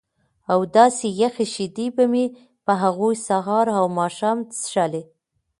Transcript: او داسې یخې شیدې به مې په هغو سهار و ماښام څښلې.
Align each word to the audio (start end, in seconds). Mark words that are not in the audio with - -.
او 0.51 0.59
داسې 0.77 1.07
یخې 1.21 1.45
شیدې 1.53 1.87
به 1.95 2.05
مې 2.11 2.25
په 2.65 2.73
هغو 2.81 3.09
سهار 3.27 3.65
و 3.81 3.85
ماښام 3.99 4.37
څښلې. 4.59 5.03